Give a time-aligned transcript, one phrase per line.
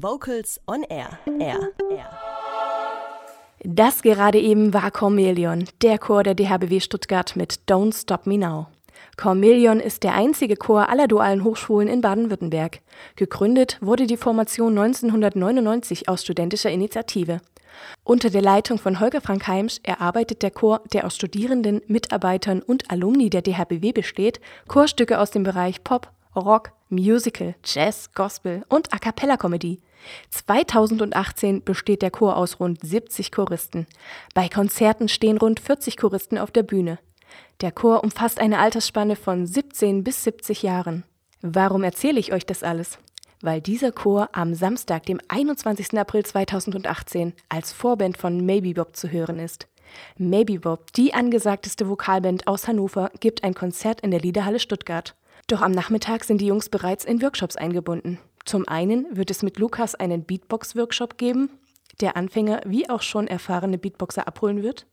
[0.00, 1.18] Vocals on Air.
[1.40, 1.70] Air.
[1.90, 2.10] Air.
[3.64, 8.68] Das gerade eben war Cormelion, der Chor der DHBW Stuttgart mit Don't Stop Me Now.
[9.16, 12.78] Cormelion ist der einzige Chor aller dualen Hochschulen in Baden-Württemberg.
[13.16, 17.40] Gegründet wurde die Formation 1999 aus studentischer Initiative.
[18.04, 22.88] Unter der Leitung von Holger Frank Heimsch erarbeitet der Chor, der aus Studierenden, Mitarbeitern und
[22.88, 28.98] Alumni der DHBW besteht, Chorstücke aus dem Bereich Pop, Rock, Musical, Jazz, Gospel und A
[28.98, 29.80] cappella Comedy.
[30.30, 33.86] 2018 besteht der Chor aus rund 70 Choristen.
[34.34, 36.98] Bei Konzerten stehen rund 40 Choristen auf der Bühne.
[37.60, 41.04] Der Chor umfasst eine Altersspanne von 17 bis 70 Jahren.
[41.42, 42.98] Warum erzähle ich euch das alles?
[43.40, 45.98] Weil dieser Chor am Samstag, dem 21.
[45.98, 49.68] April 2018, als Vorband von Maybe Bob zu hören ist.
[50.16, 55.14] Maybe Bob, die angesagteste Vokalband aus Hannover, gibt ein Konzert in der Liederhalle Stuttgart.
[55.46, 58.18] Doch am Nachmittag sind die Jungs bereits in Workshops eingebunden.
[58.48, 61.50] Zum einen wird es mit Lukas einen Beatbox-Workshop geben,
[62.00, 64.86] der Anfänger wie auch schon erfahrene Beatboxer abholen wird.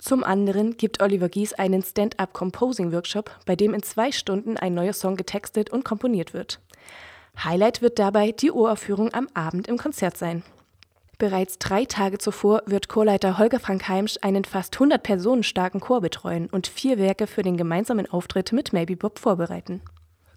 [0.00, 5.14] Zum anderen gibt Oliver Gies einen Stand-up-Composing-Workshop, bei dem in zwei Stunden ein neuer Song
[5.14, 6.58] getextet und komponiert wird.
[7.44, 10.42] Highlight wird dabei die Uraufführung am Abend im Konzert sein.
[11.16, 16.00] Bereits drei Tage zuvor wird Chorleiter Holger Frank Heimsch einen fast 100 Personen starken Chor
[16.00, 19.80] betreuen und vier Werke für den gemeinsamen Auftritt mit Maybe Bob vorbereiten.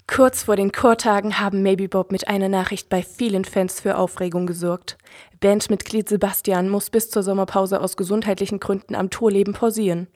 [0.06, 4.46] Kurz vor den Chortagen haben Maybe Bob mit einer Nachricht bei vielen Fans für Aufregung
[4.46, 4.98] gesorgt.
[5.40, 10.08] Bandmitglied Sebastian muss bis zur Sommerpause aus gesundheitlichen Gründen am Tourleben pausieren.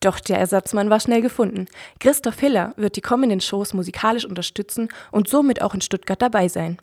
[0.00, 1.66] Doch der Ersatzmann war schnell gefunden.
[1.98, 6.78] Christoph Hiller wird die kommenden Shows musikalisch unterstützen und somit auch in Stuttgart dabei sein.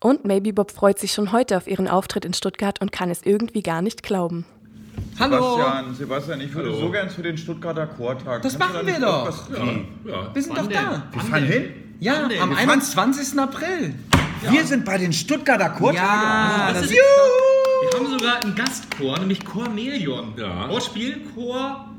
[0.00, 3.22] Und Maybe Bob freut sich schon heute auf ihren Auftritt in Stuttgart und kann es
[3.22, 4.46] irgendwie gar nicht glauben.
[5.18, 5.56] Hallo!
[5.56, 8.42] Sebastian, Sebastian, ich würde so gern zu den Stuttgarter Chortagen.
[8.42, 9.50] Das Kannst machen da wir doch.
[9.50, 10.12] Ja.
[10.12, 10.34] Ja.
[10.34, 11.02] Wir sind doch da.
[11.12, 11.83] Wir fahren hin?
[12.00, 12.40] Ja, denn?
[12.40, 13.38] am Wir fahren- 21.
[13.38, 13.94] April.
[14.50, 15.96] Wir sind bei den Stuttgarter Chortagen.
[15.96, 20.34] Ja, das ist, Wir haben sogar einen Gastchor, nämlich Chor Melion.
[20.36, 20.68] Ja.
[20.68, 21.90] Wortspiel Chor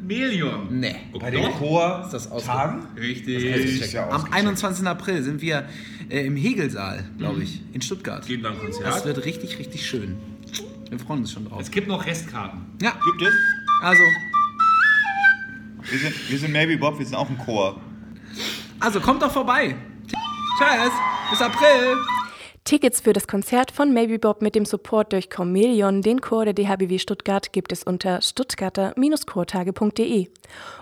[0.00, 0.68] Melion.
[0.78, 0.94] nee.
[1.18, 1.58] Bei den Doch.
[1.58, 2.86] Chortagen?
[2.96, 3.44] Richtig.
[3.52, 4.34] Das ist ja Am ausgecheckt.
[4.36, 4.86] 21.
[4.86, 5.64] April sind wir
[6.08, 8.24] äh, im Hegelsaal, glaube ich, in Stuttgart.
[8.26, 9.04] Gehen dann Das Konzert.
[9.04, 10.16] wird richtig, richtig schön.
[10.88, 11.60] Wir freuen uns schon drauf.
[11.60, 12.60] Es gibt noch Restkarten.
[12.80, 13.34] Ja, Gibt es?
[13.82, 14.02] also,
[15.90, 17.78] Wir sind, wir sind Maybe Bob, wir sind auch ein Chor.
[18.80, 19.74] Also kommt doch vorbei.
[20.58, 20.92] Tschüss,
[21.30, 21.96] bis April.
[22.64, 26.52] Tickets für das Konzert von Maybe Bob mit dem Support durch Cormelion, den Chor der
[26.52, 30.28] DHBW Stuttgart, gibt es unter stuttgarter-chortage.de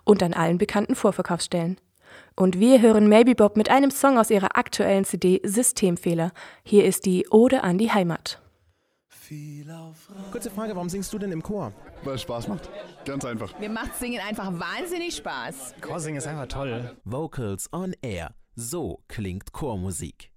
[0.05, 1.79] und an allen bekannten Vorverkaufsstellen.
[2.35, 6.33] Und wir hören Maybe Bob mit einem Song aus ihrer aktuellen CD Systemfehler.
[6.65, 8.41] Hier ist die Ode an die Heimat.
[10.31, 11.73] Kurze Frage, warum singst du denn im Chor?
[12.05, 12.71] Weil es Spaß macht.
[13.05, 13.59] Ganz einfach.
[13.59, 15.75] Mir macht Singen einfach wahnsinnig Spaß.
[15.81, 16.97] Chorsingen ist einfach toll.
[17.05, 18.35] Vocals on Air.
[18.55, 20.31] So klingt Chormusik.